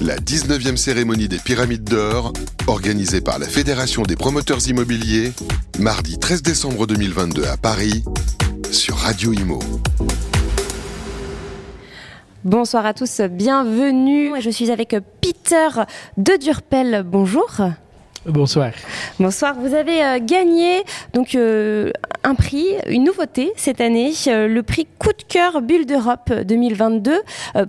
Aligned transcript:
La 0.00 0.16
19e 0.16 0.76
cérémonie 0.76 1.28
des 1.28 1.38
Pyramides 1.38 1.84
d'Or, 1.84 2.32
organisée 2.66 3.20
par 3.20 3.38
la 3.38 3.46
Fédération 3.46 4.02
des 4.02 4.16
promoteurs 4.16 4.66
immobiliers, 4.68 5.32
mardi 5.78 6.18
13 6.18 6.42
décembre 6.42 6.86
2022 6.86 7.44
à 7.44 7.56
Paris, 7.56 8.04
sur 8.70 8.96
Radio 8.96 9.32
Imo. 9.32 9.58
Bonsoir 12.44 12.86
à 12.86 12.94
tous, 12.94 13.20
bienvenue. 13.20 14.32
Je 14.40 14.48
suis 14.48 14.70
avec 14.70 14.96
Peter 15.20 15.68
de 16.16 16.38
Durpel. 16.38 17.02
Bonjour. 17.04 17.60
Bonsoir. 18.26 18.72
Bonsoir. 19.18 19.54
Vous 19.58 19.74
avez 19.74 20.04
euh, 20.04 20.18
gagné 20.20 20.82
donc 21.14 21.34
euh, 21.34 21.90
un 22.22 22.34
prix, 22.34 22.66
une 22.86 23.04
nouveauté 23.04 23.52
cette 23.56 23.80
année, 23.80 24.12
euh, 24.26 24.46
le 24.46 24.62
prix 24.62 24.86
Coup 24.98 25.12
de 25.12 25.22
cœur 25.26 25.62
Bulle 25.62 25.86
d'Europe 25.86 26.32
2022 26.32 27.20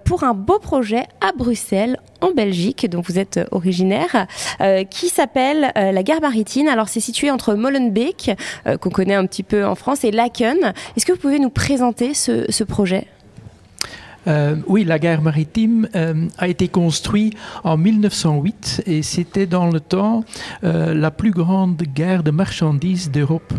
pour 0.03 0.23
un 0.23 0.33
beau 0.33 0.59
projet 0.59 1.05
à 1.21 1.31
Bruxelles 1.31 1.97
en 2.19 2.31
Belgique, 2.31 2.89
dont 2.89 3.01
vous 3.01 3.17
êtes 3.17 3.39
originaire, 3.51 4.27
qui 4.89 5.09
s'appelle 5.09 5.71
la 5.75 6.03
gare 6.03 6.21
maritime. 6.21 6.67
Alors 6.67 6.87
c'est 6.89 6.99
situé 6.99 7.31
entre 7.31 7.55
Molenbeek, 7.55 8.31
qu'on 8.79 8.89
connaît 8.89 9.15
un 9.15 9.25
petit 9.25 9.43
peu 9.43 9.65
en 9.65 9.75
France, 9.75 10.03
et 10.03 10.11
Laken. 10.11 10.73
Est-ce 10.95 11.05
que 11.05 11.13
vous 11.13 11.17
pouvez 11.17 11.39
nous 11.39 11.49
présenter 11.49 12.13
ce 12.13 12.63
projet? 12.63 13.07
Euh, 14.27 14.55
oui, 14.67 14.83
la 14.83 14.99
gare 14.99 15.21
maritime 15.21 15.87
euh, 15.95 16.27
a 16.37 16.47
été 16.47 16.67
construite 16.67 17.35
en 17.63 17.77
1908 17.77 18.83
et 18.85 19.01
c'était 19.01 19.47
dans 19.47 19.69
le 19.69 19.79
temps 19.79 20.23
euh, 20.63 20.93
la 20.93 21.11
plus 21.11 21.31
grande 21.31 21.81
gare 21.81 22.23
de 22.23 22.31
marchandises 22.31 23.09
d'Europe. 23.09 23.53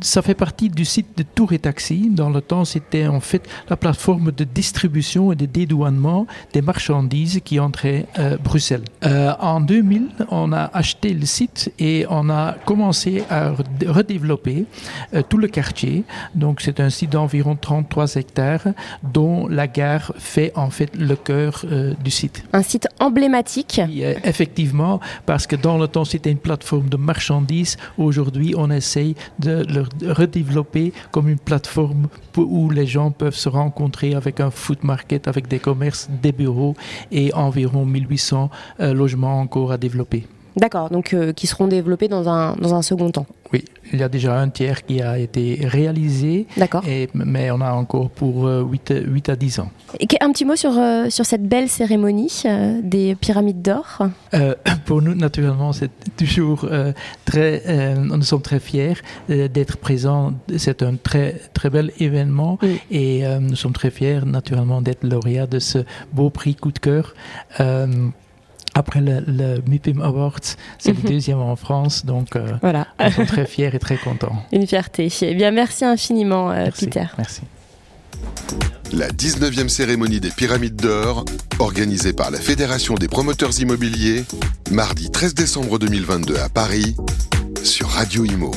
ça 0.00 0.22
fait 0.22 0.34
partie 0.34 0.68
du 0.68 0.84
site 0.84 1.18
de 1.18 1.22
Tour 1.22 1.52
et 1.52 1.58
Taxi. 1.58 2.08
Dans 2.10 2.30
le 2.30 2.40
temps, 2.40 2.64
c'était 2.64 3.06
en 3.06 3.20
fait 3.20 3.48
la 3.68 3.76
plateforme 3.76 4.30
de 4.30 4.44
distribution 4.44 5.32
et 5.32 5.36
de 5.36 5.46
dédouanement 5.46 6.26
des 6.52 6.62
marchandises 6.62 7.40
qui 7.44 7.58
entraient 7.58 8.06
Bruxelles. 8.42 8.84
en 9.02 9.60
2000, 9.60 10.08
on 10.30 10.52
a 10.52 10.70
acheté 10.72 11.14
le 11.14 11.26
site 11.26 11.72
et 11.78 12.06
on 12.08 12.30
a 12.30 12.56
commencé 12.64 13.24
à 13.28 13.52
redévelopper 13.86 14.66
tout 15.28 15.38
le 15.38 15.48
quartier. 15.48 16.04
Donc, 16.34 16.60
c'est 16.60 16.78
un 16.80 16.90
site 16.90 17.10
d'environ 17.10 17.56
33 17.56 18.16
hectares 18.16 18.65
dont 19.02 19.48
la 19.48 19.66
gare 19.66 20.12
fait 20.18 20.52
en 20.54 20.70
fait 20.70 20.90
le 20.96 21.16
cœur 21.16 21.64
euh, 21.70 21.94
du 22.02 22.10
site. 22.10 22.44
Un 22.52 22.62
site 22.62 22.88
emblématique. 23.00 23.80
Euh, 23.80 24.14
effectivement, 24.24 25.00
parce 25.26 25.46
que 25.46 25.56
dans 25.56 25.78
le 25.78 25.88
temps 25.88 26.04
c'était 26.04 26.30
une 26.30 26.38
plateforme 26.38 26.88
de 26.88 26.96
marchandises. 26.96 27.76
Aujourd'hui, 27.98 28.54
on 28.56 28.70
essaye 28.70 29.14
de 29.38 29.64
le 29.68 30.12
redévelopper 30.12 30.92
comme 31.10 31.28
une 31.28 31.38
plateforme 31.38 32.08
où 32.36 32.70
les 32.70 32.86
gens 32.86 33.10
peuvent 33.10 33.34
se 33.34 33.48
rencontrer 33.48 34.14
avec 34.14 34.40
un 34.40 34.50
food 34.50 34.78
market, 34.82 35.28
avec 35.28 35.48
des 35.48 35.58
commerces, 35.58 36.08
des 36.22 36.32
bureaux 36.32 36.74
et 37.10 37.32
environ 37.34 37.84
1800 37.84 38.50
euh, 38.80 38.94
logements 38.94 39.40
encore 39.40 39.72
à 39.72 39.78
développer. 39.78 40.26
D'accord, 40.56 40.88
donc 40.88 41.14
qui 41.36 41.46
seront 41.46 41.68
développés 41.68 42.08
dans 42.08 42.30
un, 42.30 42.56
dans 42.56 42.74
un 42.74 42.80
second 42.80 43.10
temps. 43.10 43.26
Oui, 43.52 43.64
il 43.92 44.00
y 44.00 44.02
a 44.02 44.08
déjà 44.08 44.38
un 44.38 44.48
tiers 44.48 44.84
qui 44.84 45.00
a 45.00 45.18
été 45.18 45.60
réalisé. 45.62 46.46
D'accord. 46.56 46.82
Mais 47.14 47.50
on 47.50 47.60
a 47.60 47.72
encore 47.72 48.10
pour 48.10 48.46
8, 48.46 48.90
euh, 48.90 49.04
8 49.06 49.28
à 49.28 49.36
10 49.36 49.60
ans. 49.60 49.70
Un 50.20 50.32
petit 50.32 50.44
mot 50.44 50.56
sur, 50.56 50.72
euh, 50.76 51.08
sur 51.10 51.24
cette 51.24 51.46
belle 51.46 51.68
cérémonie 51.68 52.42
euh, 52.44 52.80
des 52.82 53.14
pyramides 53.14 53.62
d'or? 53.62 53.98
Pour 54.84 55.02
nous, 55.02 55.14
naturellement, 55.14 55.72
c'est 55.72 55.90
toujours 56.16 56.68
très. 57.24 57.94
nous 57.96 58.22
sommes 58.22 58.42
très 58.42 58.60
fiers 58.60 58.94
d'être 59.28 59.76
présents. 59.78 60.32
C'est 60.56 60.82
un 60.82 60.96
très, 60.96 61.40
très 61.54 61.70
bel 61.70 61.92
événement. 61.98 62.58
Et 62.90 63.24
nous 63.40 63.56
sommes 63.56 63.72
très 63.72 63.90
fiers, 63.90 64.20
naturellement, 64.24 64.80
d'être 64.80 65.04
lauréat 65.04 65.46
de 65.46 65.58
ce 65.58 65.78
beau 66.12 66.30
prix 66.30 66.54
coup 66.54 66.72
de 66.72 66.78
cœur 66.78 67.14
après 68.76 69.00
le, 69.00 69.24
le 69.26 69.62
MIPIM 69.66 70.02
Awards, 70.02 70.40
c'est 70.78 70.92
le 70.92 70.98
mhm. 70.98 71.08
deuxième 71.08 71.38
en 71.38 71.56
France, 71.56 72.04
donc 72.04 72.36
euh, 72.36 72.52
voilà. 72.60 72.86
on 72.98 73.06
est 73.06 73.26
très 73.26 73.46
fiers 73.46 73.70
et 73.72 73.78
très 73.78 73.96
contents. 73.96 74.36
Une 74.52 74.66
fierté. 74.66 75.10
Eh 75.22 75.34
bien, 75.34 75.50
merci 75.50 75.86
infiniment, 75.86 76.50
euh, 76.50 76.66
Peter. 76.78 77.06
Merci. 77.16 77.40
La 78.92 79.08
19e 79.08 79.68
cérémonie 79.68 80.20
des 80.20 80.30
Pyramides 80.30 80.76
d'Or, 80.76 81.24
organisée 81.58 82.12
par 82.12 82.30
la 82.30 82.38
Fédération 82.38 82.94
des 82.96 83.08
promoteurs 83.08 83.58
immobiliers, 83.60 84.24
mardi 84.70 85.10
13 85.10 85.34
décembre 85.34 85.78
2022 85.78 86.36
à 86.36 86.50
Paris, 86.50 86.96
sur 87.64 87.88
Radio 87.88 88.26
Imo. 88.26 88.52